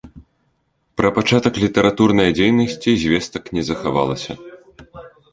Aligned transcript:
Пра 0.99 1.09
пачатак 1.17 1.59
літаратурнай 1.63 2.29
дзейнасці 2.39 2.95
звестак 3.03 3.43
не 3.57 3.63
захавалася. 3.69 4.33